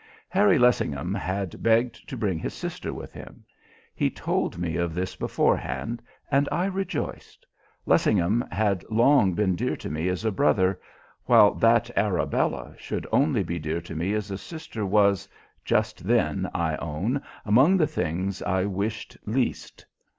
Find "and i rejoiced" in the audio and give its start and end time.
6.31-7.45